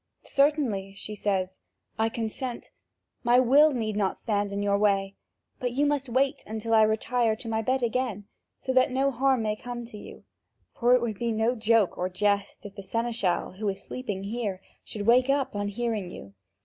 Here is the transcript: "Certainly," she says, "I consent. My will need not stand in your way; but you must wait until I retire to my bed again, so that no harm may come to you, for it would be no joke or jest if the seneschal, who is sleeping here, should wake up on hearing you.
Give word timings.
"Certainly," 0.33 0.95
she 0.95 1.13
says, 1.13 1.59
"I 1.99 2.09
consent. 2.09 2.71
My 3.23 3.39
will 3.39 3.69
need 3.71 3.95
not 3.95 4.17
stand 4.17 4.51
in 4.51 4.63
your 4.63 4.79
way; 4.79 5.13
but 5.59 5.73
you 5.73 5.85
must 5.85 6.09
wait 6.09 6.41
until 6.47 6.73
I 6.73 6.81
retire 6.81 7.35
to 7.35 7.47
my 7.47 7.61
bed 7.61 7.83
again, 7.83 8.25
so 8.57 8.73
that 8.73 8.89
no 8.89 9.11
harm 9.11 9.43
may 9.43 9.55
come 9.55 9.85
to 9.85 9.99
you, 9.99 10.23
for 10.73 10.95
it 10.95 11.03
would 11.03 11.19
be 11.19 11.31
no 11.31 11.53
joke 11.53 11.99
or 11.99 12.09
jest 12.09 12.65
if 12.65 12.73
the 12.73 12.81
seneschal, 12.81 13.51
who 13.59 13.69
is 13.69 13.83
sleeping 13.83 14.23
here, 14.23 14.59
should 14.83 15.05
wake 15.05 15.29
up 15.29 15.55
on 15.55 15.67
hearing 15.67 16.09
you. 16.09 16.33